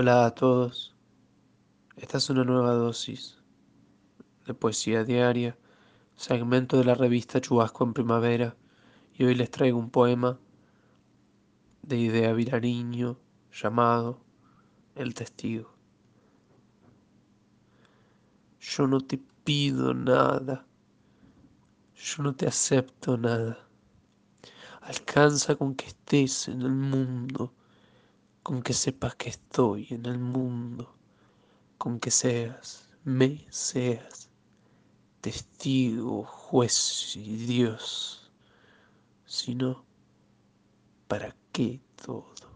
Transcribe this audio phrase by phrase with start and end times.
[0.00, 0.94] Hola a todos.
[1.96, 3.42] Esta es una nueva dosis
[4.46, 5.58] de poesía diaria,
[6.14, 8.54] segmento de la revista Chubasco en Primavera,
[9.12, 10.38] y hoy les traigo un poema
[11.82, 13.18] de Idea Vilariño
[13.50, 14.20] llamado
[14.94, 15.74] El Testigo.
[18.60, 20.64] Yo no te pido nada,
[21.96, 23.66] yo no te acepto nada.
[24.80, 27.52] Alcanza con que estés en el mundo
[28.48, 30.96] con que sepas que estoy en el mundo,
[31.76, 34.30] con que seas, me seas,
[35.20, 38.32] testigo, juez y Dios,
[39.26, 39.84] sino,
[41.08, 42.47] ¿para qué todo?